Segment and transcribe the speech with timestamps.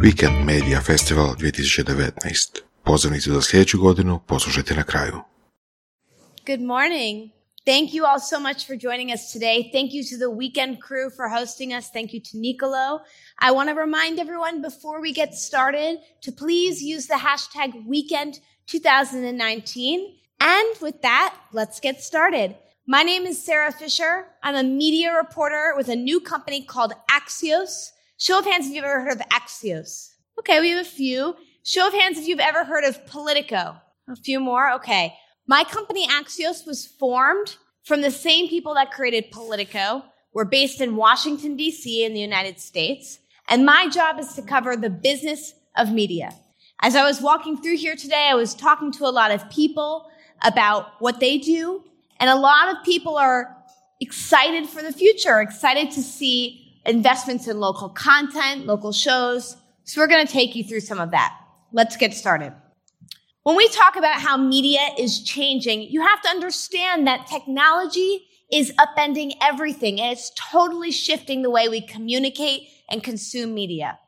[0.00, 2.60] Weekend Media Festival 2019.
[2.84, 5.20] Pozivnicu za sljedeću godinu poslušajte na kraju.
[6.46, 7.30] Good morning.
[7.66, 9.72] Thank you all so much for joining us today.
[9.72, 11.90] Thank you to the weekend crew for hosting us.
[11.92, 13.00] Thank you to Nicolo.
[13.46, 18.32] I want to remind everyone before we get started to please use the hashtag weekend
[18.66, 20.00] 2019.
[20.40, 22.54] And with that, let's get started.
[22.86, 24.14] My name is Sarah Fisher.
[24.42, 27.97] I'm a media reporter with a new company called Axios.
[28.20, 30.10] Show of hands if you've ever heard of Axios.
[30.40, 31.36] Okay, we have a few.
[31.62, 33.76] Show of hands if you've ever heard of Politico.
[34.08, 34.72] A few more?
[34.72, 35.14] Okay.
[35.46, 40.04] My company Axios was formed from the same people that created Politico.
[40.32, 42.04] We're based in Washington, D.C.
[42.04, 43.20] in the United States.
[43.48, 46.34] And my job is to cover the business of media.
[46.80, 50.10] As I was walking through here today, I was talking to a lot of people
[50.42, 51.84] about what they do.
[52.18, 53.56] And a lot of people are
[54.00, 59.56] excited for the future, excited to see investments in local content, local shows.
[59.84, 61.34] So we're going to take you through some of that.
[61.72, 62.52] Let's get started.
[63.42, 68.72] When we talk about how media is changing, you have to understand that technology is
[68.78, 73.98] upending everything and it's totally shifting the way we communicate and consume media.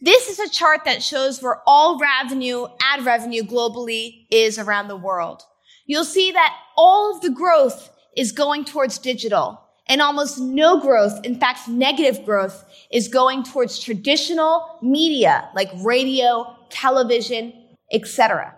[0.00, 4.96] This is a chart that shows where all revenue, ad revenue globally is around the
[4.96, 5.42] world.
[5.86, 11.24] You'll see that all of the growth is going towards digital and almost no growth,
[11.24, 17.52] in fact, negative growth is going towards traditional media like radio, television,
[17.92, 18.54] etc.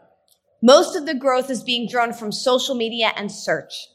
[0.62, 3.88] Most of the growth is being drawn from social media and search.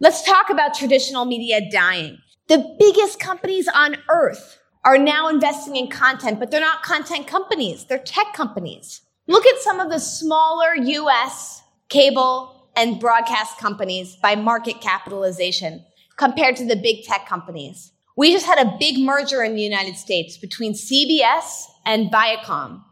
[0.00, 2.18] Let's talk about traditional media dying.
[2.48, 7.86] The biggest companies on earth are now investing in content, but they're not content companies.
[7.86, 9.00] They're tech companies.
[9.26, 15.82] Look at some of the smaller US cable and broadcast companies by market capitalization
[16.16, 17.92] compared to the big tech companies.
[18.16, 22.82] We just had a big merger in the United States between CBS and Viacom,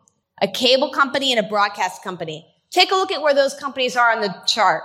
[0.41, 2.47] a cable company and a broadcast company.
[2.71, 4.83] Take a look at where those companies are on the chart.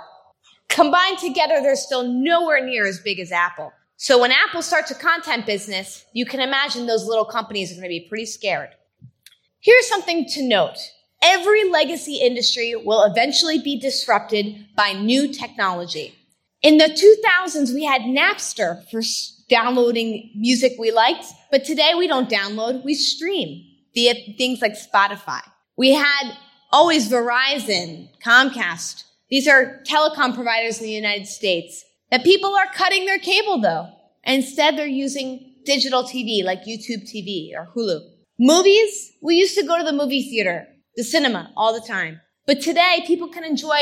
[0.68, 3.72] Combined together, they're still nowhere near as big as Apple.
[3.96, 7.84] So when Apple starts a content business, you can imagine those little companies are going
[7.84, 8.70] to be pretty scared.
[9.60, 10.76] Here's something to note.
[11.20, 16.17] Every legacy industry will eventually be disrupted by new technology.
[16.60, 19.00] In the 2000s, we had Napster for
[19.48, 23.64] downloading music we liked, but today we don't download, we stream
[23.94, 25.40] via things like Spotify.
[25.76, 26.32] We had
[26.72, 29.04] always Verizon, Comcast.
[29.30, 33.88] These are telecom providers in the United States that people are cutting their cable though.
[34.24, 38.00] Instead, they're using digital TV like YouTube TV or Hulu.
[38.40, 42.20] Movies, we used to go to the movie theater, the cinema all the time.
[42.46, 43.78] But today, people can enjoy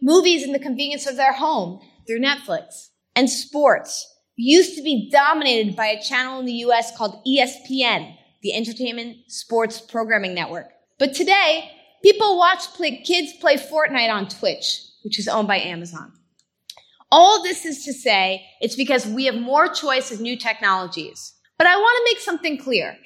[0.00, 1.80] movies in the convenience of their home
[2.10, 2.88] through Netflix.
[3.14, 4.04] And sports
[4.34, 9.80] used to be dominated by a channel in the US called ESPN, the Entertainment Sports
[9.80, 10.70] Programming Network.
[10.98, 11.70] But today,
[12.02, 16.12] people watch play, kids play Fortnite on Twitch, which is owned by Amazon.
[17.12, 21.34] All this is to say, it's because we have more choice of new technologies.
[21.58, 22.96] But I want to make something clear.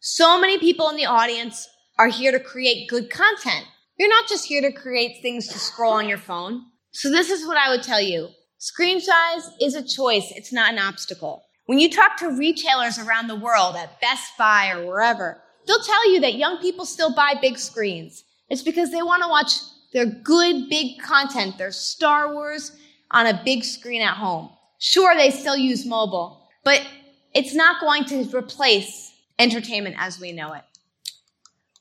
[0.00, 3.66] So many people in the audience are here to create good content.
[3.98, 6.62] You're not just here to create things to scroll on your phone.
[6.92, 8.28] So this is what I would tell you.
[8.64, 10.32] Screen size is a choice.
[10.34, 11.44] It's not an obstacle.
[11.66, 15.36] When you talk to retailers around the world at Best Buy or wherever,
[15.66, 18.24] they'll tell you that young people still buy big screens.
[18.48, 19.58] It's because they want to watch
[19.92, 22.72] their good big content, their Star Wars
[23.10, 24.48] on a big screen at home.
[24.78, 26.80] Sure, they still use mobile, but
[27.34, 30.64] it's not going to replace entertainment as we know it.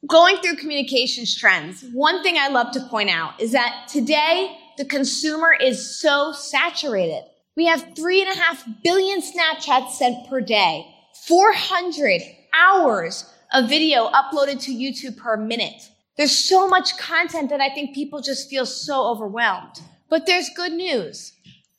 [0.05, 4.85] Going through communications trends, one thing I love to point out is that today the
[4.85, 7.23] consumer is so saturated.
[7.55, 10.85] We have three and a half billion Snapchats sent per day,
[11.27, 12.21] 400
[12.53, 15.89] hours of video uploaded to YouTube per minute.
[16.17, 19.81] There's so much content that I think people just feel so overwhelmed.
[20.09, 21.33] But there's good news.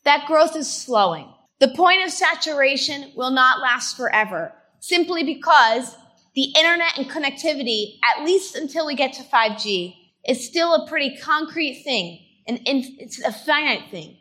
[0.04, 1.28] That growth is slowing.
[1.60, 5.96] The point of saturation will not last forever, simply because
[6.34, 9.94] the internet and connectivity, at least until we get to 5G,
[10.28, 14.16] is still a pretty concrete thing, and it's a finite thing.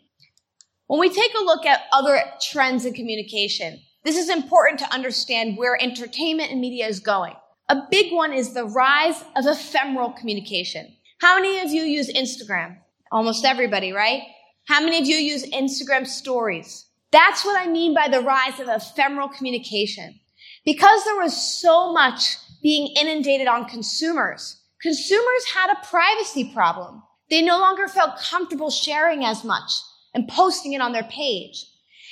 [0.87, 5.57] When we take a look at other trends in communication, this is important to understand
[5.57, 7.33] where entertainment and media is going.
[7.69, 10.95] A big one is the rise of ephemeral communication.
[11.21, 12.77] How many of you use Instagram?
[13.11, 14.23] Almost everybody, right?
[14.67, 16.85] How many of you use Instagram stories?
[17.11, 20.19] That's what I mean by the rise of ephemeral communication.
[20.65, 27.03] Because there was so much being inundated on consumers, consumers had a privacy problem.
[27.29, 29.71] They no longer felt comfortable sharing as much
[30.13, 31.65] and posting it on their page.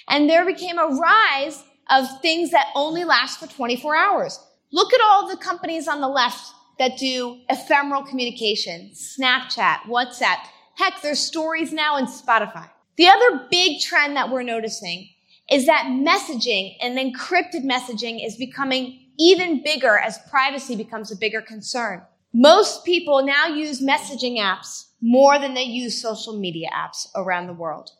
[0.07, 4.39] And there became a rise of things that only last for 24 hours.
[4.71, 10.37] Look at all the companies on the left that do ephemeral communication, Snapchat, WhatsApp.
[10.75, 12.69] Heck, there's stories now in Spotify.
[12.97, 15.09] The other big trend that we're noticing
[15.49, 21.41] is that messaging and encrypted messaging is becoming even bigger as privacy becomes a bigger
[21.41, 22.01] concern.
[22.33, 27.53] Most people now use messaging apps more than they use social media apps around the
[27.53, 27.91] world.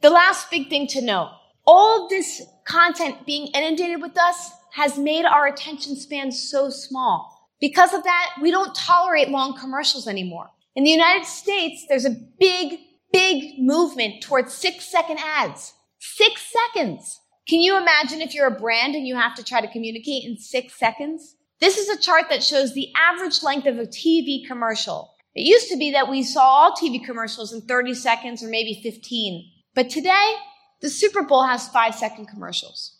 [0.00, 1.32] The last big thing to note,
[1.66, 7.50] all this content being inundated with us has made our attention span so small.
[7.60, 10.50] Because of that, we don't tolerate long commercials anymore.
[10.76, 12.78] In the United States, there's a big,
[13.12, 15.74] big movement towards six second ads.
[15.98, 17.20] Six seconds.
[17.48, 20.36] Can you imagine if you're a brand and you have to try to communicate in
[20.36, 21.34] six seconds?
[21.60, 25.14] This is a chart that shows the average length of a TV commercial.
[25.38, 28.80] It used to be that we saw all TV commercials in 30 seconds or maybe
[28.82, 29.48] 15.
[29.72, 30.34] But today,
[30.80, 32.96] the Super Bowl has five second commercials.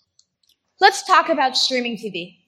[0.81, 2.38] Let's talk about streaming TV.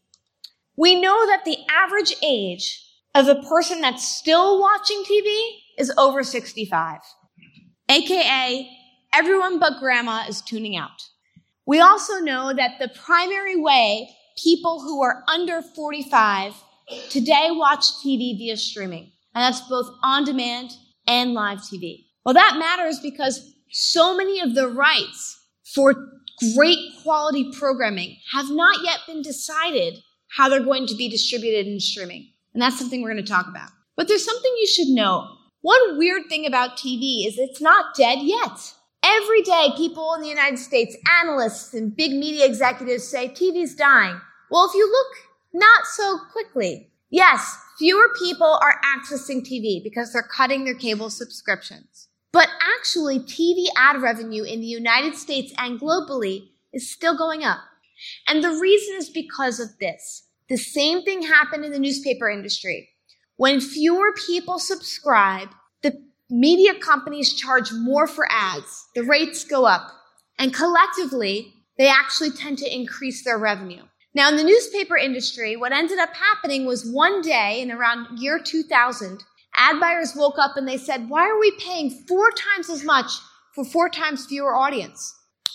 [0.77, 6.23] We know that the average age of a person that's still watching TV is over
[6.23, 7.01] 65.
[7.89, 8.71] AKA,
[9.13, 11.03] everyone but grandma is tuning out.
[11.67, 14.09] We also know that the primary way
[14.41, 16.55] people who are under 45
[17.09, 20.71] today watch TV via streaming, and that's both on demand
[21.07, 22.07] and live TV.
[22.25, 25.39] Well, that matters because so many of the rights
[25.75, 25.95] for
[26.55, 29.99] great quality programming have not yet been decided
[30.37, 32.31] how they're going to be distributed in streaming.
[32.55, 33.71] And that's something we're going to talk about.
[33.97, 35.29] But there's something you should know.
[35.63, 38.75] One weird thing about TV is it's not dead yet.
[39.03, 44.21] Every day, people in the United States, analysts and big media executives say TV's dying.
[44.51, 50.23] Well, if you look not so quickly, yes, fewer people are accessing TV because they're
[50.23, 52.09] cutting their cable subscriptions.
[52.31, 52.49] But
[52.79, 57.61] actually, TV ad revenue in the United States and globally is still going up.
[58.29, 60.25] And the reason is because of this.
[60.51, 62.91] The same thing happened in the newspaper industry.
[63.37, 65.49] When fewer people subscribe,
[65.83, 68.89] the media companies charge more for ads.
[68.95, 69.91] The rates go up.
[70.39, 73.85] And collectively, they actually tend to increase their revenue.
[74.15, 78.41] Now, in the newspaper industry, what ended up happening was one day in around year
[78.41, 79.25] 2000,
[79.57, 83.11] ad buyers woke up and they said, why are we paying four times as much
[83.55, 85.15] for four times fewer audience?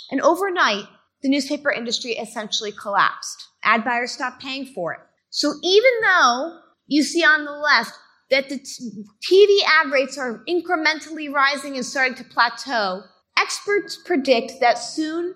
[0.10, 0.86] And overnight,
[1.22, 3.46] the newspaper industry essentially collapsed.
[3.64, 5.00] Ad buyers stopped paying for it.
[5.32, 7.92] So even though you see on the left
[8.32, 13.02] that the TV ad rates are incrementally rising and starting to plateau,
[13.38, 15.36] experts predict that soon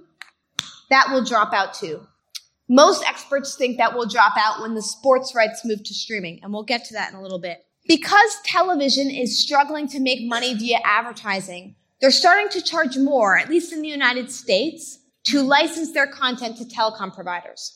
[0.89, 2.01] that will drop out too.
[2.71, 6.53] Most experts think that will drop out when the sports rights move to streaming, and
[6.53, 7.65] we'll get to that in a little bit.
[7.87, 13.49] Because television is struggling to make money via advertising, they're starting to charge more, at
[13.49, 17.73] least in the United States, to license their content to telecom providers.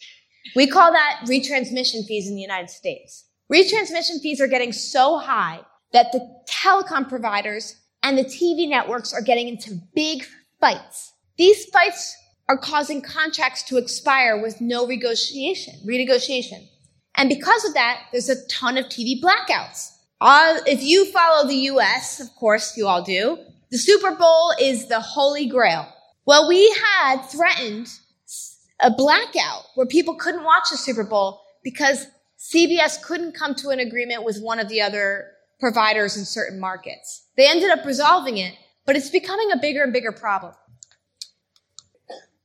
[0.55, 3.25] We call that retransmission fees in the United States.
[3.51, 5.61] Retransmission fees are getting so high
[5.91, 10.23] that the telecom providers and the TV networks are getting into big
[10.61, 11.13] fights.
[11.37, 12.15] These fights
[12.49, 16.67] are causing contracts to expire with no renegotiation, renegotiation.
[17.15, 19.91] And because of that, there's a ton of TV blackouts.
[20.65, 23.37] If you follow the US, of course you all do,
[23.71, 25.87] the Super Bowl is the holy grail.
[26.25, 27.87] Well, we had threatened
[28.79, 32.07] a blackout where people couldn't watch the Super Bowl because
[32.39, 35.27] CBS couldn't come to an agreement with one of the other
[35.59, 37.27] providers in certain markets.
[37.37, 38.53] They ended up resolving it,
[38.85, 40.53] but it's becoming a bigger and bigger problem.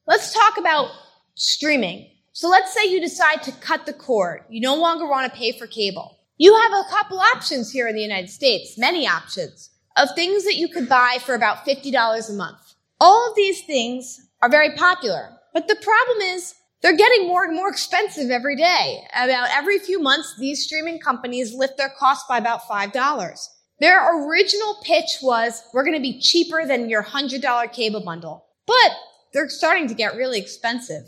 [0.09, 0.91] Let's talk about
[1.35, 2.09] streaming.
[2.33, 4.41] So let's say you decide to cut the cord.
[4.49, 6.17] You no longer want to pay for cable.
[6.39, 10.57] You have a couple options here in the United States, many options, of things that
[10.57, 12.75] you could buy for about $50 a month.
[12.99, 17.55] All of these things are very popular, but the problem is they're getting more and
[17.55, 19.03] more expensive every day.
[19.15, 23.49] About every few months, these streaming companies lift their cost by about $5.
[23.79, 28.47] Their original pitch was, we're going to be cheaper than your $100 cable bundle.
[28.67, 28.93] But
[29.33, 31.05] they're starting to get really expensive.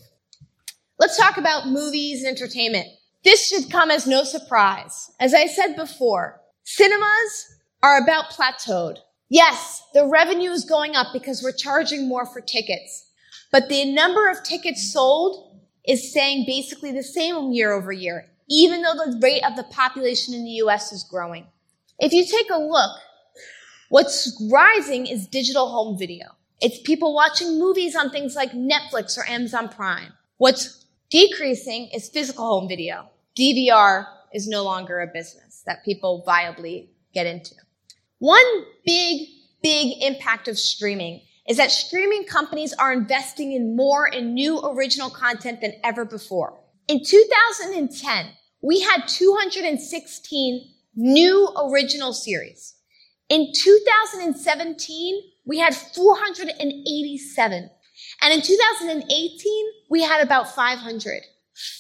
[0.99, 2.87] Let's talk about movies and entertainment.
[3.25, 5.11] This should come as no surprise.
[5.21, 8.99] As I said before, cinemas are about plateaued.
[9.29, 13.11] Yes, the revenue is going up because we're charging more for tickets,
[13.53, 18.83] but the number of tickets sold is staying basically the same year over year, even
[18.83, 21.47] though the rate of the population in the US is growing.
[21.99, 22.99] If you take a look,
[23.89, 26.27] what's rising is digital home video.
[26.61, 30.13] It's people watching movies on things like Netflix or Amazon Prime.
[30.37, 33.11] What's Decreasing is physical home video.
[33.37, 37.55] DVR is no longer a business that people viably get into.
[38.19, 38.45] One
[38.87, 39.27] big,
[39.61, 45.11] big impact of streaming is that streaming companies are investing in more and new original
[45.11, 46.61] content than ever before.
[46.87, 48.27] In 2010,
[48.63, 52.75] we had 216 new original series.
[53.29, 57.71] In 2017, we had 487.
[58.23, 61.23] And in 2018, we had about 500.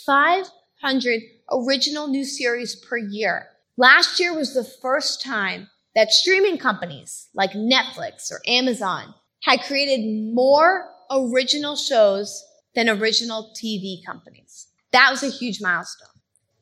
[0.06, 1.20] 500
[1.52, 3.46] original new series per year.
[3.76, 10.34] Last year was the first time that streaming companies like Netflix or Amazon had created
[10.34, 14.68] more original shows than original TV companies.
[14.92, 16.08] That was a huge milestone.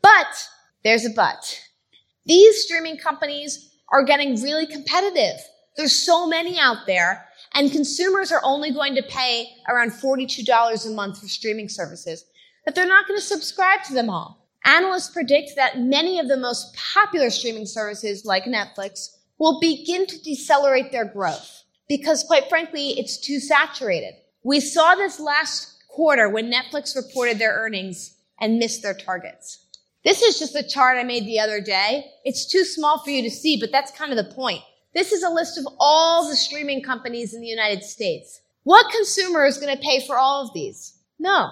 [0.00, 0.48] But
[0.84, 1.60] there's a but.
[2.24, 5.40] These streaming companies are getting really competitive.
[5.78, 10.90] There's so many out there and consumers are only going to pay around $42 a
[10.90, 12.24] month for streaming services
[12.66, 14.48] that they're not going to subscribe to them all.
[14.64, 20.20] Analysts predict that many of the most popular streaming services like Netflix will begin to
[20.20, 24.14] decelerate their growth because quite frankly, it's too saturated.
[24.42, 29.64] We saw this last quarter when Netflix reported their earnings and missed their targets.
[30.04, 32.04] This is just a chart I made the other day.
[32.24, 34.62] It's too small for you to see, but that's kind of the point.
[34.94, 38.40] This is a list of all the streaming companies in the United States.
[38.64, 40.98] What consumer is going to pay for all of these?
[41.18, 41.50] No.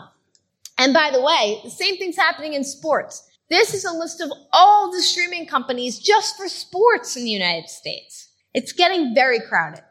[0.78, 3.28] And by the way, the same thing's happening in sports.
[3.48, 7.68] This is a list of all the streaming companies just for sports in the United
[7.68, 8.28] States.
[8.52, 9.84] It's getting very crowded.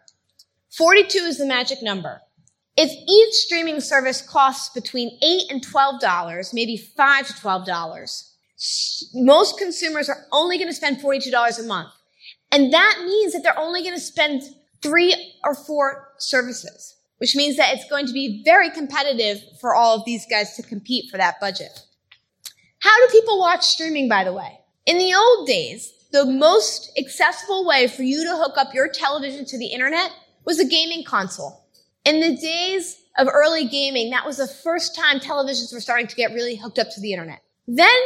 [0.78, 2.22] 42 is the magic number.
[2.76, 8.32] If each streaming service costs between 8 and $12, maybe 5 to $12,
[9.14, 11.94] most consumers are only going to spend $42 a month.
[12.56, 14.42] And that means that they're only going to spend
[14.82, 19.98] three or four services, which means that it's going to be very competitive for all
[19.98, 21.82] of these guys to compete for that budget.
[22.80, 24.62] How do people watch streaming, by the way?
[24.86, 29.44] In the old days, the most accessible way for you to hook up your television
[29.48, 30.12] to the internet
[30.46, 31.66] was a gaming console.
[32.06, 36.16] In the days of early gaming, that was the first time televisions were starting to
[36.16, 37.42] get really hooked up to the internet.
[37.68, 38.00] Then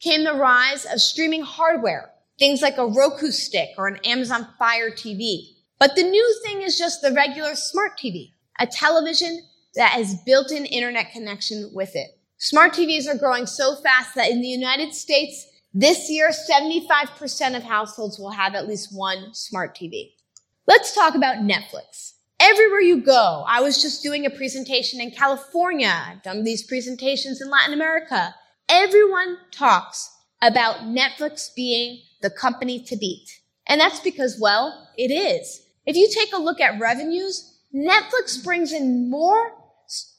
[0.00, 4.90] came the rise of streaming hardware, things like a Roku stick or an Amazon Fire
[4.90, 5.54] TV.
[5.78, 9.42] But the new thing is just the regular smart TV, a television
[9.74, 12.10] that has built-in internet connection with it.
[12.38, 17.64] Smart TVs are growing so fast that in the United States, this year, 75% of
[17.64, 20.12] households will have at least one smart TV.
[20.66, 23.44] Let's talk about Netflix everywhere you go.
[23.46, 25.92] I was just doing a presentation in California.
[25.92, 28.34] I've done these presentations in Latin America.
[28.68, 30.10] Everyone talks
[30.42, 33.28] about Netflix being the company to beat.
[33.68, 35.62] And that's because, well, it is.
[35.86, 39.52] If you take a look at revenues, Netflix brings in more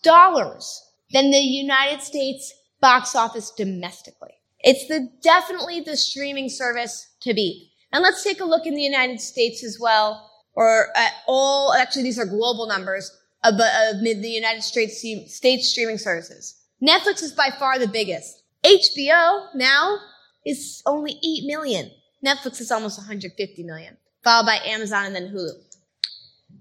[0.03, 0.81] dollars
[1.12, 4.35] than the United States box office domestically.
[4.59, 7.71] It's the definitely the streaming service to beat.
[7.91, 12.03] And let's take a look in the United States as well or at all, actually
[12.03, 13.12] these are global numbers
[13.43, 16.55] of the United States, state streaming services.
[16.81, 18.41] Netflix is by far the biggest.
[18.63, 20.00] HBO now
[20.46, 21.92] is only 8 million.
[22.25, 25.52] Netflix is almost 150 million, followed by Amazon and then Hulu.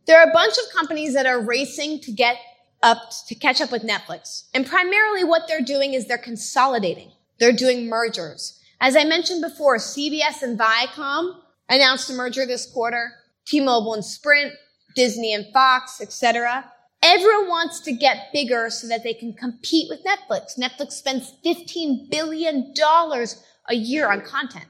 [0.06, 2.36] There are a bunch of companies that are racing to get
[2.82, 2.98] up,
[3.28, 4.44] to catch up with Netflix.
[4.52, 7.12] And primarily what they're doing is they're consolidating.
[7.38, 8.60] They're doing mergers.
[8.80, 11.36] As I mentioned before, CBS and Viacom
[11.68, 13.12] announced a merger this quarter.
[13.46, 14.52] T-Mobile and Sprint,
[14.94, 16.70] Disney and Fox, etc.
[17.02, 20.58] Everyone wants to get bigger so that they can compete with Netflix.
[20.58, 22.72] Netflix spends $15 billion
[23.68, 24.66] a year on content.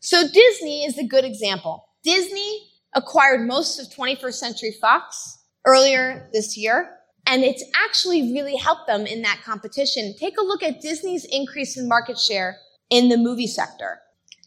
[0.00, 1.88] So Disney is a good example.
[2.02, 8.86] Disney acquired most of 21st Century Fox earlier this year, and it's actually really helped
[8.86, 10.14] them in that competition.
[10.18, 12.56] Take a look at Disney's increase in market share
[12.90, 14.00] in the movie sector.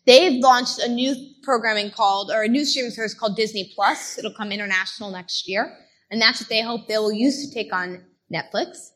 [0.06, 4.20] They've launched a new programming called, or a new streaming service called Disney Plus.
[4.20, 5.76] It'll come international next year.
[6.12, 8.92] And that's what they hope they will use to take on Netflix.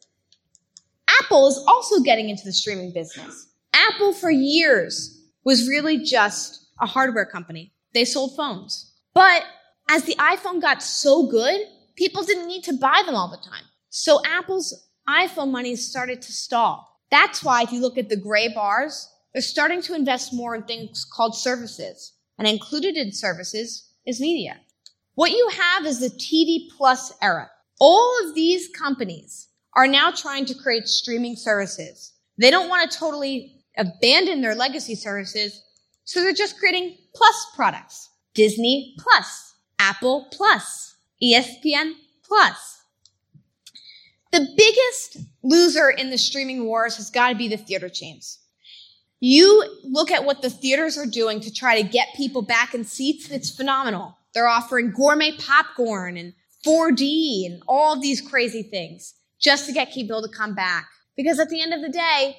[1.22, 3.48] Apple is also getting into the streaming business.
[3.88, 7.74] Apple for years was really just a hardware company.
[7.94, 8.94] They sold phones.
[9.14, 9.44] But
[9.90, 11.62] as the iPhone got so good,
[11.96, 13.64] people didn't need to buy them all the time.
[13.90, 17.02] So Apple's iPhone money started to stall.
[17.10, 20.64] That's why if you look at the gray bars, they're starting to invest more in
[20.64, 22.14] things called services.
[22.38, 24.60] And included in services is media.
[25.16, 27.50] What you have is the TV plus era.
[27.80, 32.14] All of these companies are now trying to create streaming services.
[32.38, 35.64] They don't want to totally abandon their legacy services,
[36.04, 38.10] so they're just creating plus products.
[38.36, 41.94] Disney plus, Apple plus, ESPN
[42.24, 42.84] plus.
[44.32, 48.40] The biggest loser in the streaming wars has got to be the theater chains.
[49.20, 52.84] You look at what the theaters are doing to try to get people back in
[52.84, 54.18] seats, it's phenomenal.
[54.34, 56.34] They're offering gourmet popcorn and
[56.66, 60.88] 4D and all these crazy things just to get people to come back.
[61.18, 62.38] Because at the end of the day,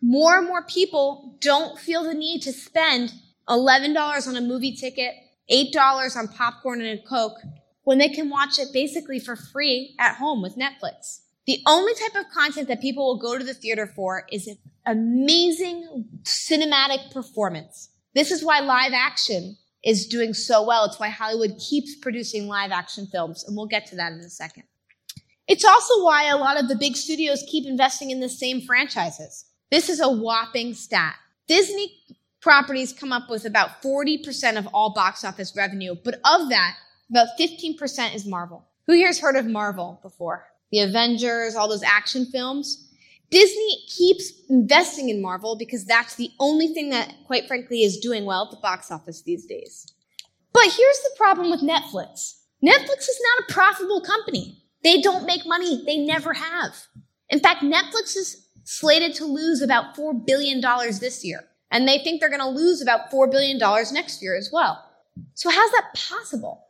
[0.00, 3.12] more and more people don't feel the need to spend
[3.48, 5.14] $11 on a movie ticket,
[5.50, 7.38] $8 on popcorn and a Coke
[7.82, 11.20] when they can watch it basically for free at home with Netflix.
[11.46, 14.58] The only type of content that people will go to the theater for is an
[14.84, 17.88] amazing cinematic performance.
[18.14, 20.84] This is why live action is doing so well.
[20.84, 24.28] It's why Hollywood keeps producing live action films, and we'll get to that in a
[24.28, 24.64] second.
[25.46, 29.46] It's also why a lot of the big studios keep investing in the same franchises.
[29.70, 31.14] This is a whopping stat.
[31.46, 31.92] Disney
[32.40, 36.76] properties come up with about 40% of all box office revenue, but of that,
[37.10, 38.66] about 15% is Marvel.
[38.86, 40.46] Who here's heard of Marvel before?
[40.70, 42.88] The Avengers, all those action films?
[43.30, 48.24] Disney keeps investing in Marvel because that's the only thing that, quite frankly, is doing
[48.24, 49.92] well at the box office these days.
[50.52, 52.40] But here's the problem with Netflix.
[52.64, 54.62] Netflix is not a profitable company.
[54.82, 55.84] They don't make money.
[55.84, 56.86] They never have.
[57.28, 60.60] In fact, Netflix is slated to lose about $4 billion
[61.00, 61.40] this year.
[61.70, 63.58] And they think they're going to lose about $4 billion
[63.94, 64.84] next year as well.
[65.32, 66.66] So how's that possible?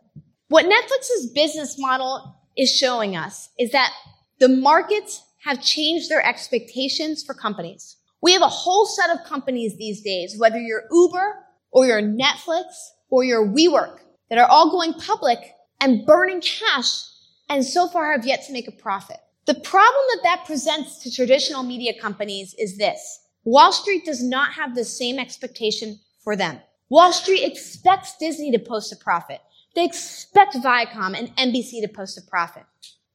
[0.46, 3.92] What Netflix's business model is showing us is that
[4.38, 7.96] the markets have changed their expectations for companies.
[8.22, 11.34] We have a whole set of companies these days, whether you're Uber
[11.72, 12.66] or you're Netflix
[13.10, 13.98] or you're WeWork,
[14.30, 15.38] that are all going public
[15.80, 17.02] and burning cash
[17.48, 19.18] and so far have yet to make a profit.
[19.48, 23.20] The problem that that presents to traditional media companies is this.
[23.44, 26.60] Wall Street does not have the same expectation for them.
[26.90, 29.40] Wall Street expects Disney to post a profit.
[29.74, 32.64] They expect Viacom and NBC to post a profit.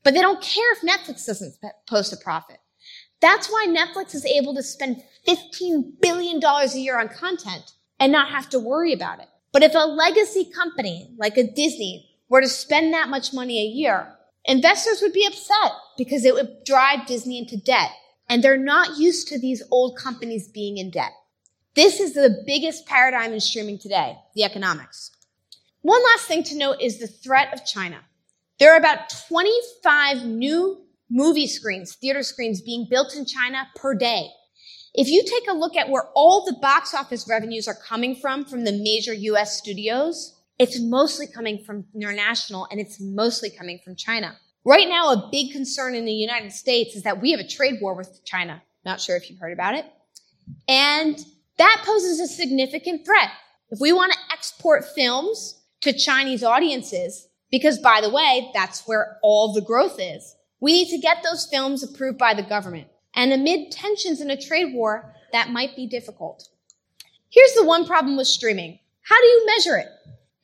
[0.01, 1.53] But they don't care if Netflix doesn't
[1.85, 2.57] post a profit.
[3.21, 8.29] That's why Netflix is able to spend $15 billion a year on content and not
[8.29, 9.27] have to worry about it.
[9.51, 13.67] But if a legacy company like a Disney were to spend that much money a
[13.67, 17.91] year, investors would be upset because it would drive Disney into debt.
[18.29, 21.11] And they're not used to these old companies being in debt.
[21.75, 25.11] This is the biggest paradigm in streaming today, the economics.
[25.81, 27.99] One last thing to note is the threat of China.
[28.59, 34.29] There are about 25 new movie screens, theater screens being built in China per day.
[34.93, 38.45] If you take a look at where all the box office revenues are coming from,
[38.45, 43.97] from the major US studios, it's mostly coming from international and it's mostly coming from
[43.97, 44.37] China.
[44.63, 47.79] Right now, a big concern in the United States is that we have a trade
[47.81, 48.61] war with China.
[48.85, 49.85] Not sure if you've heard about it.
[50.69, 51.19] And
[51.57, 53.29] that poses a significant threat.
[53.71, 59.17] If we want to export films to Chinese audiences, because by the way, that's where
[59.21, 60.33] all the growth is.
[60.61, 62.87] We need to get those films approved by the government.
[63.15, 66.47] And amid tensions in a trade war, that might be difficult.
[67.29, 68.79] Here's the one problem with streaming.
[69.01, 69.87] How do you measure it?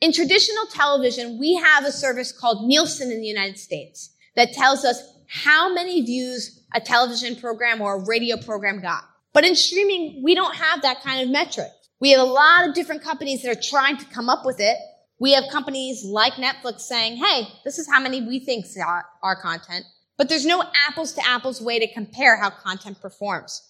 [0.00, 4.84] In traditional television, we have a service called Nielsen in the United States that tells
[4.84, 9.04] us how many views a television program or a radio program got.
[9.32, 11.70] But in streaming, we don't have that kind of metric.
[12.00, 14.76] We have a lot of different companies that are trying to come up with it,
[15.20, 19.36] we have companies like Netflix saying, hey, this is how many we think saw our
[19.36, 19.84] content.
[20.16, 23.62] But there's no apples to apples way to compare how content performs.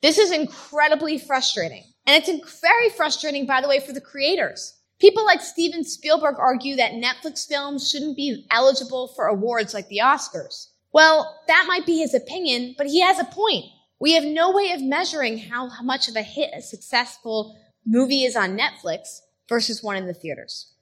[0.00, 1.84] This is incredibly frustrating.
[2.06, 4.74] And it's very frustrating, by the way, for the creators.
[5.00, 10.00] People like Steven Spielberg argue that Netflix films shouldn't be eligible for awards like the
[10.02, 10.68] Oscars.
[10.92, 13.64] Well, that might be his opinion, but he has a point.
[13.98, 18.36] We have no way of measuring how much of a hit a successful movie is
[18.36, 20.72] on Netflix versus one in the theaters.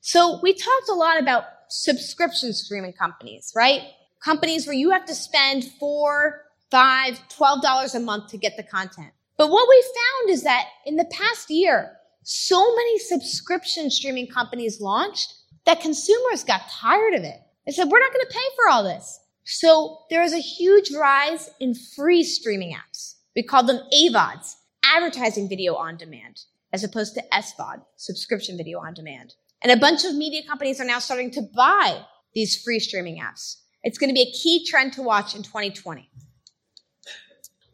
[0.00, 3.82] So we talked a lot about subscription streaming companies, right?
[4.24, 8.62] Companies where you have to spend four, five, twelve dollars a month to get the
[8.62, 9.12] content.
[9.36, 14.80] But what we found is that in the past year, so many subscription streaming companies
[14.80, 15.34] launched
[15.66, 17.38] that consumers got tired of it.
[17.66, 19.20] They said, we're not going to pay for all this.
[19.44, 23.14] So there is a huge rise in free streaming apps.
[23.34, 24.54] We call them AVODs,
[24.84, 26.40] advertising video on demand,
[26.72, 29.34] as opposed to SVOD, subscription video on demand.
[29.62, 32.04] And a bunch of media companies are now starting to buy
[32.34, 33.56] these free streaming apps.
[33.82, 36.08] It's going to be a key trend to watch in 2020.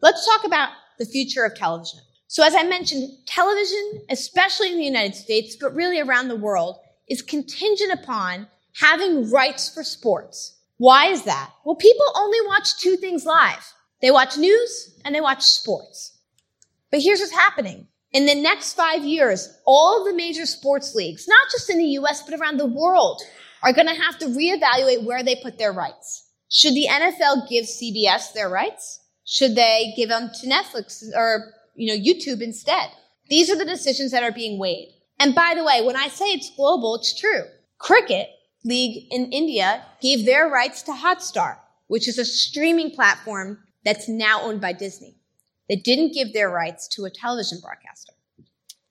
[0.02, 2.00] Let's talk about the future of television.
[2.28, 6.78] So as I mentioned, television, especially in the United States, but really around the world,
[7.08, 10.56] is contingent upon having rights for sports.
[10.78, 11.50] Why is that?
[11.64, 13.72] Well, people only watch two things live.
[14.02, 16.18] They watch news and they watch sports.
[16.90, 17.88] But here's what's happening.
[18.12, 22.22] In the next five years, all the major sports leagues, not just in the US,
[22.22, 23.22] but around the world,
[23.62, 26.24] are going to have to reevaluate where they put their rights.
[26.48, 29.00] Should the NFL give CBS their rights?
[29.24, 32.90] Should they give them to Netflix or, you know, YouTube instead?
[33.28, 34.94] These are the decisions that are being weighed.
[35.18, 37.42] And by the way, when I say it's global, it's true.
[37.78, 38.28] Cricket
[38.64, 44.42] League in India gave their rights to Hotstar, which is a streaming platform that's now
[44.42, 45.16] owned by Disney
[45.68, 48.12] They didn't give their rights to a television broadcaster.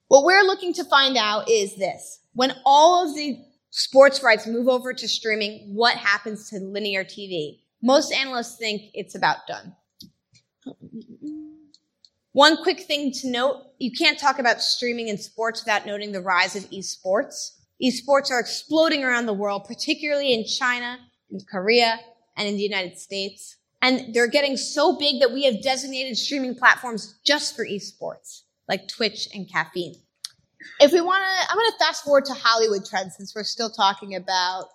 [0.07, 2.19] What we're looking to find out is this.
[2.33, 3.39] When all of the
[3.71, 7.59] sports rights move over to streaming, what happens to linear TV?
[7.81, 9.75] Most analysts think it's about done.
[12.35, 16.19] One quick thing to note, you can't talk about streaming in sports without noting the
[16.19, 17.51] rise of esports.
[17.81, 20.99] Esports are exploding around the world, particularly in China,
[21.31, 21.97] in Korea,
[22.35, 23.55] and in the United States.
[23.81, 28.89] And they're getting so big that we have designated streaming platforms just for esports, like
[28.89, 29.95] Twitch and Caffeine.
[30.81, 33.69] If we want to, I'm going to fast forward to Hollywood trends since we're still
[33.69, 34.73] talking about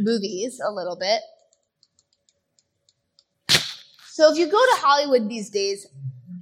[0.00, 1.20] movies a little bit.
[4.06, 5.86] So if you go to Hollywood these days,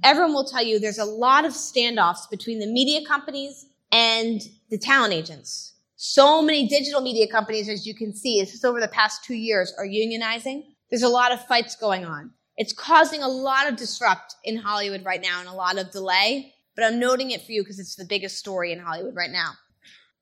[0.03, 4.77] everyone will tell you there's a lot of standoffs between the media companies and the
[4.77, 5.73] talent agents.
[5.95, 9.73] So many digital media companies, as you can see, just over the past two years,
[9.77, 10.63] are unionizing.
[10.89, 12.31] There's a lot of fights going on.
[12.57, 16.53] It's causing a lot of disrupt in Hollywood right now and a lot of delay,
[16.75, 19.51] but I'm noting it for you because it's the biggest story in Hollywood right now.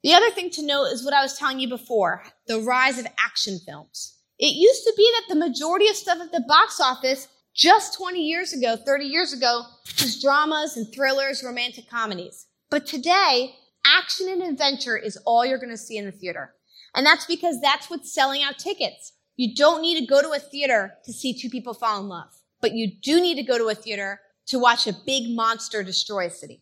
[0.04, 3.08] The other thing to note is what I was telling you before, the rise of
[3.24, 4.18] action films.
[4.40, 8.22] It used to be that the majority of stuff at the box office just 20
[8.22, 9.64] years ago, 30 years ago,
[10.02, 12.48] was dramas and thrillers, romantic comedies.
[12.70, 16.54] But today, action and adventure is all you're going to see in the theater.
[16.96, 19.14] And that's because that's what's selling out tickets.
[19.36, 22.30] You don't need to go to a theater to see two people fall in love,
[22.62, 26.28] but you do need to go to a theater to watch a big monster destroy
[26.28, 26.62] a city.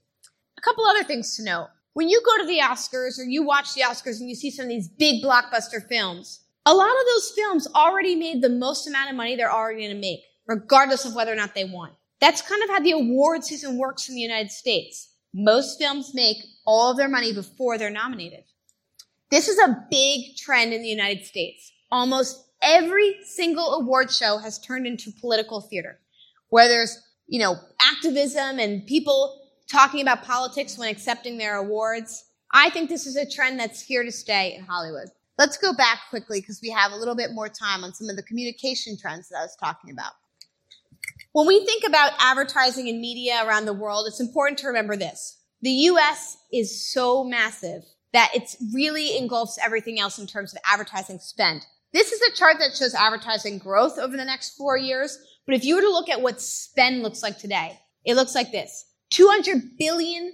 [0.58, 1.70] A couple other things to note.
[1.94, 4.64] When you go to the Oscars or you watch the Oscars and you see some
[4.64, 9.10] of these big blockbuster films, a lot of those films already made the most amount
[9.10, 11.92] of money they're already going to make, regardless of whether or not they won.
[12.20, 15.14] That's kind of how the award season works in the United States.
[15.34, 18.44] Most films make all of their money before they're nominated.
[19.32, 21.72] This is a big trend in the United States.
[21.90, 26.00] Almost every single award show has turned into political theater,
[26.50, 32.26] where there's, you know, activism and people talking about politics when accepting their awards.
[32.52, 35.08] I think this is a trend that's here to stay in Hollywood.
[35.38, 38.18] Let's go back quickly because we have a little bit more time on some of
[38.18, 40.12] the communication trends that I was talking about.
[41.34, 45.38] When we think about advertising and media around the world, it's important to remember this.
[45.62, 51.20] The US is so massive that it really engulfs everything else in terms of advertising
[51.20, 51.66] spend.
[51.94, 55.18] This is a chart that shows advertising growth over the next four years.
[55.46, 58.52] But if you were to look at what spend looks like today, it looks like
[58.52, 58.86] this.
[59.14, 60.34] $200 billion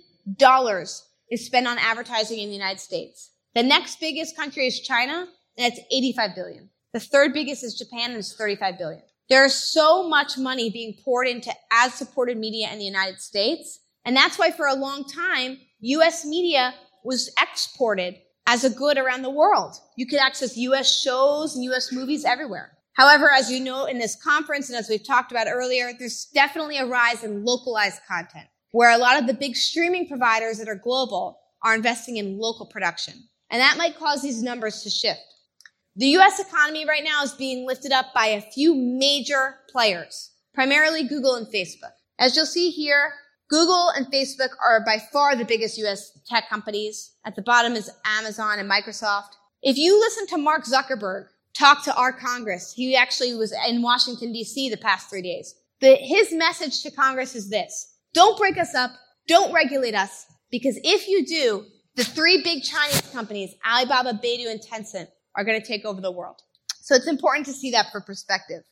[1.30, 3.32] is spent on advertising in the United States.
[3.54, 6.70] The next biggest country is China, and it's 85 billion.
[6.94, 9.04] The third biggest is Japan, and it's 35 billion.
[9.30, 13.80] There's so much money being poured into ad supported media in the United States.
[14.06, 19.24] And that's why for a long time, US media was exported as a good around
[19.24, 19.76] the world.
[19.98, 22.78] You could access US shows and US movies everywhere.
[22.94, 26.78] However, as you know in this conference and as we've talked about earlier, there's definitely
[26.78, 30.76] a rise in localized content where a lot of the big streaming providers that are
[30.76, 33.14] global are investing in local production.
[33.50, 35.22] And that might cause these numbers to shift.
[36.00, 41.04] The US economy right now is being lifted up by a few major players, primarily
[41.04, 41.94] Google and Facebook.
[42.20, 43.14] As you'll see here,
[43.50, 47.14] Google and Facebook are by far the biggest US tech companies.
[47.26, 49.30] At the bottom is Amazon and Microsoft.
[49.64, 54.32] If you listen to Mark Zuckerberg talk to our Congress, he actually was in Washington
[54.32, 55.56] DC the past three days.
[55.82, 57.96] His message to Congress is this.
[58.14, 58.92] Don't break us up.
[59.28, 60.28] Don't regulate us.
[60.52, 65.62] Because if you do, the three big Chinese companies, Alibaba, Baidu, and Tencent, are going
[65.62, 66.42] to take over the world.
[66.82, 68.64] So it's important to see that for perspective.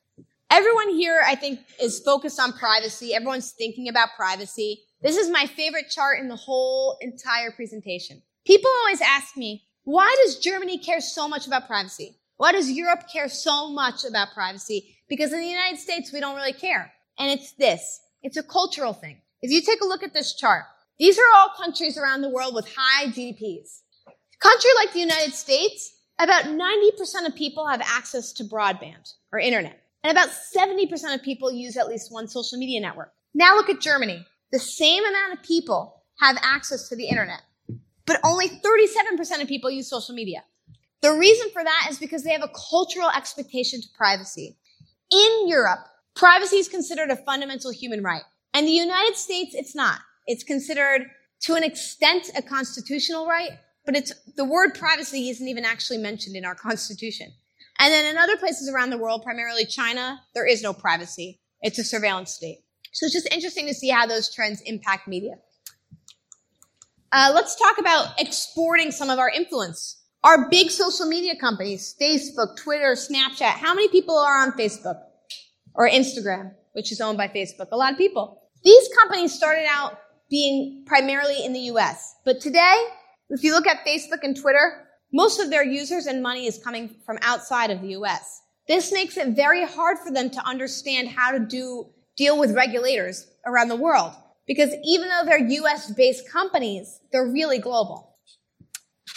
[0.50, 3.14] Everyone here, I think, is focused on privacy.
[3.14, 4.82] Everyone's thinking about privacy.
[5.02, 8.22] This is my favorite chart in the whole entire presentation.
[8.46, 12.18] People always ask me, why does Germany care so much about privacy?
[12.38, 14.98] Why does Europe care so much about privacy?
[15.08, 16.92] Because in the United States, we don't really care.
[17.20, 18.00] And it's this.
[18.24, 19.22] It's a cultural thing.
[19.42, 20.64] If you take a look at this chart,
[20.98, 23.82] these are all countries around the world with high GDPs.
[24.08, 29.40] A country like the United States about 90% of people have access to broadband or
[29.40, 33.12] internet, and about 70% of people use at least one social media network.
[33.34, 34.26] Now look at Germany.
[34.52, 37.42] The same amount of people have access to the internet,
[38.06, 40.44] but only 37% of people use social media.
[41.02, 44.58] The reason for that is because they have a cultural expectation to privacy.
[45.12, 45.80] In Europe,
[46.16, 48.24] privacy is considered a fundamental human right.
[48.54, 50.00] And the United States, it's not.
[50.26, 51.08] It's considered
[51.42, 53.52] to an extent a constitutional right,
[53.86, 57.32] but it's the word privacy isn't even actually mentioned in our constitution.
[57.80, 61.40] And then in other places around the world, primarily China, there is no privacy.
[61.62, 62.64] It's a surveillance state.
[62.94, 65.36] So it's just interesting to see how those trends impact media.
[67.12, 70.02] Uh, let's talk about exporting some of our influence.
[70.24, 75.02] Our big social media companies, Facebook, Twitter, Snapchat, how many people are on Facebook
[75.74, 76.52] or Instagram?
[76.76, 78.42] which is owned by Facebook, a lot of people.
[78.64, 79.98] These companies started out
[80.30, 82.76] being primarily in the US, but today,
[83.30, 86.96] if you look at Facebook and Twitter, most of their users and money is coming
[87.06, 88.42] from outside of the US.
[88.68, 93.28] This makes it very hard for them to understand how to do, deal with regulators
[93.46, 94.14] around the world.
[94.48, 98.18] Because even though they're US based companies, they're really global.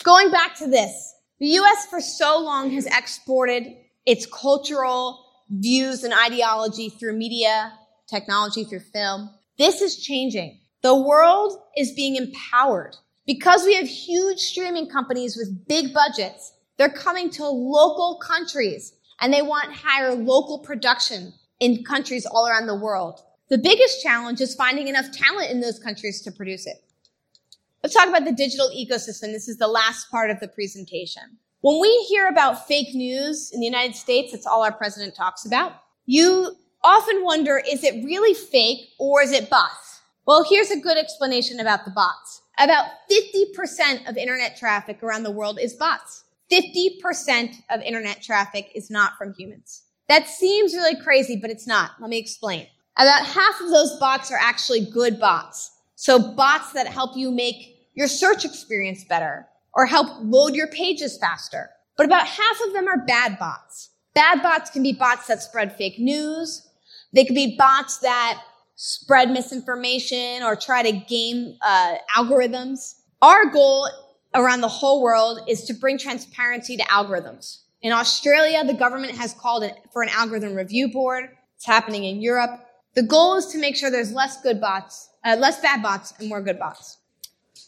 [0.04, 6.14] Going back to this, the US for so long has exported its cultural views and
[6.14, 7.72] ideology through media,
[8.08, 9.30] technology, through film.
[9.58, 10.60] This is changing.
[10.82, 12.96] The world is being empowered.
[13.28, 19.34] Because we have huge streaming companies with big budgets, they're coming to local countries and
[19.34, 23.20] they want higher local production in countries all around the world.
[23.50, 26.82] The biggest challenge is finding enough talent in those countries to produce it.
[27.82, 29.32] Let's talk about the digital ecosystem.
[29.32, 31.22] This is the last part of the presentation.
[31.60, 35.44] When we hear about fake news in the United States, that's all our president talks
[35.44, 35.74] about.
[36.06, 40.00] You often wonder, is it really fake or is it bots?
[40.26, 42.40] Well, here's a good explanation about the bots.
[42.58, 46.24] About 50% of internet traffic around the world is bots.
[46.50, 49.82] 50% of internet traffic is not from humans.
[50.08, 51.92] That seems really crazy, but it's not.
[52.00, 52.66] Let me explain.
[52.96, 55.70] About half of those bots are actually good bots.
[55.94, 61.18] So bots that help you make your search experience better or help load your pages
[61.18, 61.70] faster.
[61.96, 63.90] But about half of them are bad bots.
[64.14, 66.66] Bad bots can be bots that spread fake news.
[67.12, 68.42] They could be bots that
[68.78, 72.94] spread misinformation or try to game uh, algorithms.
[73.20, 73.88] Our goal
[74.36, 77.62] around the whole world is to bring transparency to algorithms.
[77.82, 81.24] In Australia, the government has called for an algorithm review board.
[81.56, 82.60] It's happening in Europe.
[82.94, 86.28] The goal is to make sure there's less good bots, uh, less bad bots and
[86.28, 86.98] more good bots.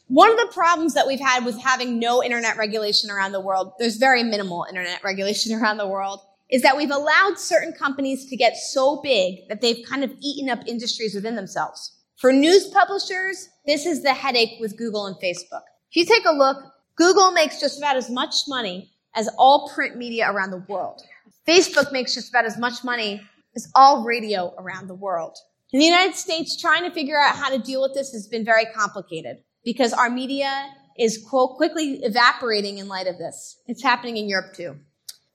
[0.06, 3.72] One of the problems that we've had with having no internet regulation around the world,
[3.80, 6.20] there's very minimal internet regulation around the world,
[6.50, 10.48] is that we've allowed certain companies to get so big that they've kind of eaten
[10.48, 11.96] up industries within themselves.
[12.16, 15.62] For news publishers, this is the headache with Google and Facebook.
[15.90, 16.58] If you take a look,
[16.96, 21.02] Google makes just about as much money as all print media around the world.
[21.46, 23.22] Facebook makes just about as much money
[23.56, 25.36] as all radio around the world.
[25.72, 28.44] In the United States, trying to figure out how to deal with this has been
[28.44, 33.58] very complicated because our media is quote quickly evaporating in light of this.
[33.66, 34.76] It's happening in Europe too.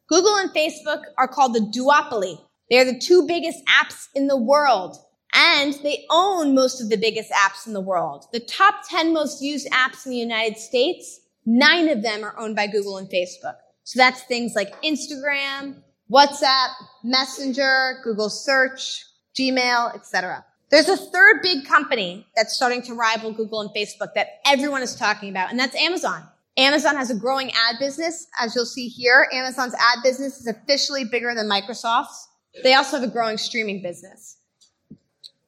[0.07, 2.39] Google and Facebook are called the duopoly.
[2.69, 4.97] They're the two biggest apps in the world
[5.35, 8.25] and they own most of the biggest apps in the world.
[8.31, 12.55] The top 10 most used apps in the United States, nine of them are owned
[12.55, 13.55] by Google and Facebook.
[13.83, 16.69] So that's things like Instagram, WhatsApp,
[17.03, 19.03] Messenger, Google Search,
[19.37, 20.45] Gmail, etc.
[20.71, 24.95] There's a third big company that's starting to rival Google and Facebook that everyone is
[24.95, 26.23] talking about, and that's Amazon.
[26.57, 28.27] Amazon has a growing ad business.
[28.39, 32.29] As you'll see here, Amazon's ad business is officially bigger than Microsoft's.
[32.63, 34.37] They also have a growing streaming business.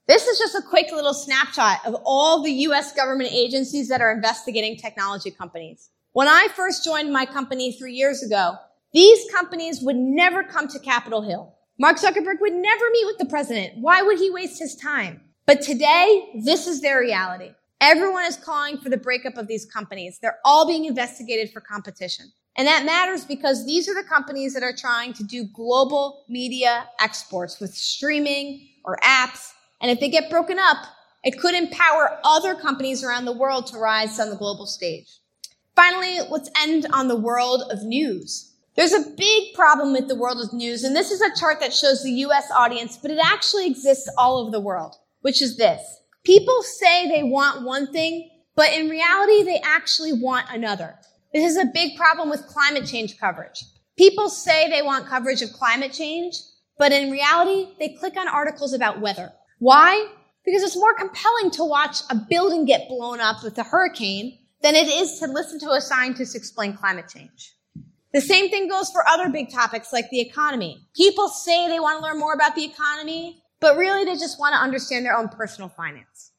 [0.07, 4.11] This is just a quick little snapshot of all the US government agencies that are
[4.11, 5.89] investigating technology companies.
[6.13, 8.55] When I first joined my company three years ago,
[8.93, 11.53] these companies would never come to Capitol Hill.
[11.77, 13.77] Mark Zuckerberg would never meet with the president.
[13.77, 15.21] Why would he waste his time?
[15.45, 17.51] But today, this is their reality.
[17.79, 20.19] Everyone is calling for the breakup of these companies.
[20.19, 22.31] They're all being investigated for competition.
[22.55, 26.87] And that matters because these are the companies that are trying to do global media
[26.99, 30.77] exports with streaming or apps and if they get broken up,
[31.23, 35.19] it could empower other companies around the world to rise on the global stage.
[35.75, 38.53] Finally, let's end on the world of news.
[38.75, 41.73] There's a big problem with the world of news, and this is a chart that
[41.73, 46.01] shows the US audience, but it actually exists all over the world, which is this.
[46.23, 50.95] People say they want one thing, but in reality, they actually want another.
[51.33, 53.63] This is a big problem with climate change coverage.
[53.97, 56.35] People say they want coverage of climate change,
[56.77, 59.31] but in reality, they click on articles about weather.
[59.59, 60.07] Why?
[60.45, 64.75] Because it's more compelling to watch a building get blown up with a hurricane than
[64.75, 67.53] it is to listen to a scientist explain climate change.
[68.13, 70.79] The same thing goes for other big topics like the economy.
[70.95, 74.53] People say they want to learn more about the economy, but really they just want
[74.53, 76.31] to understand their own personal finance.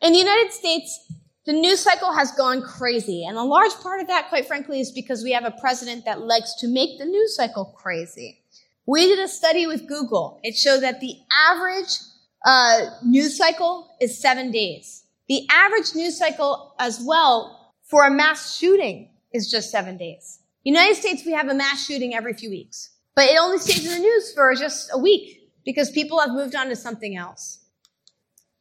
[0.00, 1.10] In the United States,
[1.48, 3.24] the news cycle has gone crazy.
[3.24, 6.20] And a large part of that, quite frankly, is because we have a president that
[6.20, 8.42] likes to make the news cycle crazy.
[8.86, 10.40] We did a study with Google.
[10.42, 11.16] It showed that the
[11.50, 11.98] average
[12.44, 15.04] uh, news cycle is seven days.
[15.28, 20.40] The average news cycle as well for a mass shooting is just seven days.
[20.64, 23.92] United States, we have a mass shooting every few weeks, but it only stays in
[23.92, 25.37] the news for just a week
[25.68, 27.58] because people have moved on to something else.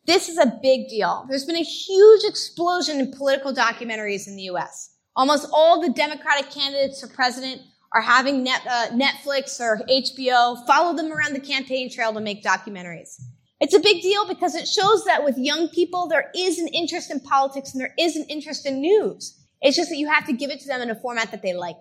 [0.05, 1.25] This is a big deal.
[1.29, 4.89] There's been a huge explosion in political documentaries in the US.
[5.15, 7.61] Almost all the Democratic candidates for president
[7.93, 12.43] are having Net, uh, Netflix or HBO follow them around the campaign trail to make
[12.43, 13.21] documentaries.
[13.61, 17.09] It's a big deal because it shows that with young people, there is an interest
[17.09, 19.39] in politics and there is an interest in news.
[19.61, 21.53] It's just that you have to give it to them in a format that they
[21.53, 21.77] like.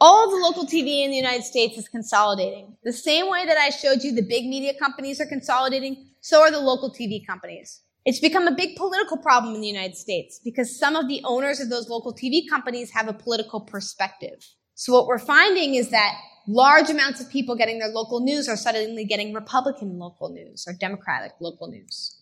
[0.00, 2.76] All the local TV in the United States is consolidating.
[2.82, 6.50] The same way that I showed you the big media companies are consolidating, so are
[6.50, 7.80] the local TV companies.
[8.04, 11.60] It's become a big political problem in the United States because some of the owners
[11.60, 14.44] of those local TV companies have a political perspective.
[14.74, 16.12] So what we're finding is that
[16.48, 20.74] large amounts of people getting their local news are suddenly getting Republican local news or
[20.74, 22.20] Democratic local news.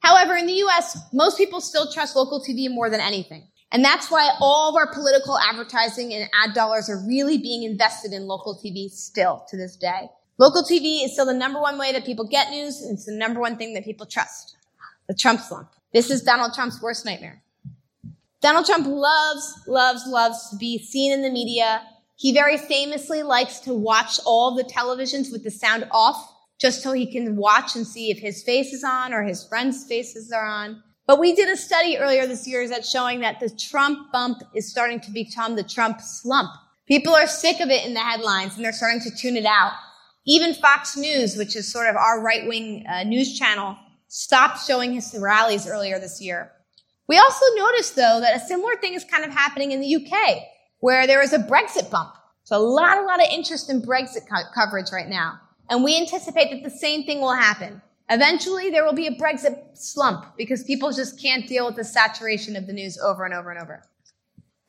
[0.00, 3.46] However, in the US, most people still trust local TV more than anything.
[3.72, 8.12] And that's why all of our political advertising and ad dollars are really being invested
[8.12, 10.08] in local TV still to this day.
[10.38, 13.12] Local TV is still the number one way that people get news, and it's the
[13.12, 14.56] number one thing that people trust.
[15.06, 15.68] The Trump slump.
[15.92, 17.42] This is Donald Trump's worst nightmare.
[18.40, 21.82] Donald Trump loves, loves, loves to be seen in the media.
[22.16, 26.92] He very famously likes to watch all the televisions with the sound off, just so
[26.92, 30.46] he can watch and see if his face is on or his friends' faces are
[30.46, 30.82] on.
[31.10, 34.70] But we did a study earlier this year that's showing that the Trump bump is
[34.70, 36.50] starting to become the Trump slump.
[36.86, 39.72] People are sick of it in the headlines and they're starting to tune it out.
[40.24, 44.92] Even Fox News, which is sort of our right wing uh, news channel, stopped showing
[44.92, 46.52] his rallies earlier this year.
[47.08, 50.44] We also noticed, though, that a similar thing is kind of happening in the UK,
[50.78, 52.14] where there is a Brexit bump.
[52.44, 55.40] So a lot, a lot of interest in Brexit co- coverage right now.
[55.70, 57.82] And we anticipate that the same thing will happen.
[58.10, 62.56] Eventually, there will be a Brexit slump because people just can't deal with the saturation
[62.56, 63.84] of the news over and over and over.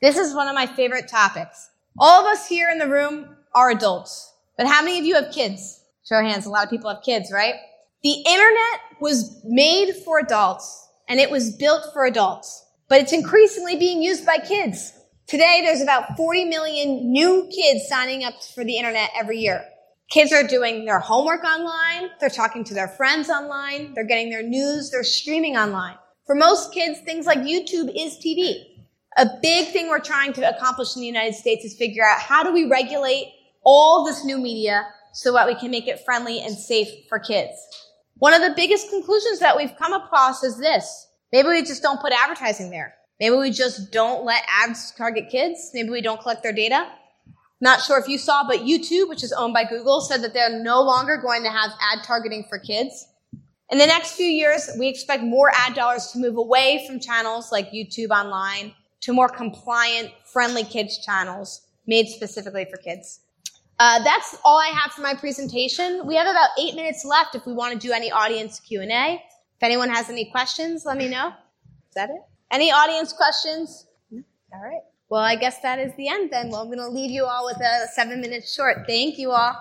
[0.00, 1.70] This is one of my favorite topics.
[1.98, 5.32] All of us here in the room are adults, but how many of you have
[5.32, 5.80] kids?
[6.08, 6.46] Show of hands.
[6.46, 7.54] A lot of people have kids, right?
[8.04, 13.76] The internet was made for adults and it was built for adults, but it's increasingly
[13.76, 14.92] being used by kids.
[15.26, 19.64] Today, there's about 40 million new kids signing up for the internet every year.
[20.12, 22.10] Kids are doing their homework online.
[22.20, 23.94] They're talking to their friends online.
[23.94, 24.90] They're getting their news.
[24.90, 25.96] They're streaming online.
[26.26, 28.62] For most kids, things like YouTube is TV.
[29.16, 32.42] A big thing we're trying to accomplish in the United States is figure out how
[32.42, 33.32] do we regulate
[33.64, 37.54] all this new media so that we can make it friendly and safe for kids.
[38.18, 41.08] One of the biggest conclusions that we've come across is this.
[41.32, 42.96] Maybe we just don't put advertising there.
[43.18, 45.70] Maybe we just don't let ads target kids.
[45.72, 46.86] Maybe we don't collect their data.
[47.62, 50.60] Not sure if you saw, but YouTube, which is owned by Google, said that they're
[50.62, 53.06] no longer going to have ad targeting for kids.
[53.70, 57.52] In the next few years, we expect more ad dollars to move away from channels
[57.52, 63.20] like YouTube online to more compliant, friendly kids channels made specifically for kids.
[63.78, 66.04] Uh, that's all I have for my presentation.
[66.04, 69.14] We have about eight minutes left if we want to do any audience Q&A.
[69.14, 71.28] If anyone has any questions, let me know.
[71.28, 72.22] Is that it?
[72.50, 73.86] Any audience questions?
[74.12, 74.82] All right.
[75.12, 76.48] Well, I guess that is the end then.
[76.48, 78.76] Well, I'm going to leave you all with a seven minutes short.
[78.86, 79.52] Thank you all.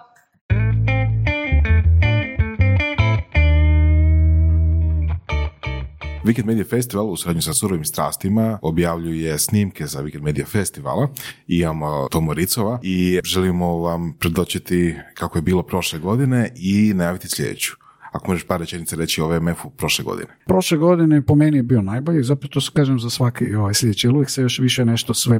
[6.23, 11.07] Weekend Media Festival u suradnju sa surovim strastima objavljuje snimke za Weekend Media Festivala.
[11.47, 17.80] Imamo Tomo Ricova i želimo vam predočiti kako je bilo prošle godine i najaviti sljedeću.
[18.11, 20.27] Ako možeš par rečenica reći o VMF-u prošle godine.
[20.45, 24.29] Prošle godine po meni je bio najbolji, zapravo to kažem za svaki ovaj sljedeći, uvijek
[24.29, 25.39] se još više nešto sve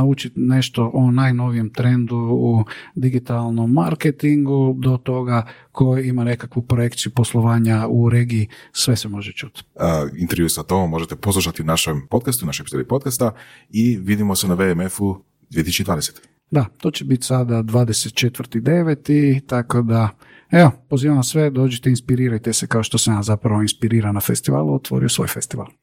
[0.01, 2.63] naučiti nešto o najnovijem trendu u
[2.95, 9.63] digitalnom marketingu do toga koji ima nekakvu projekciju poslovanja u regiji, sve se može čuti.
[9.75, 9.81] Uh,
[10.17, 13.31] intervju sa Tomom možete poslušati u našem podcastu, našem epizodi podcasta
[13.69, 16.11] i vidimo se na VMF-u 2020.
[16.51, 19.41] Da, to će biti sada 24.9.
[19.47, 20.09] tako da
[20.51, 25.09] Evo, pozivam sve, dođite, inspirirajte se kao što sam ja zapravo inspiriran na festivalu, otvorio
[25.09, 25.67] svoj festival.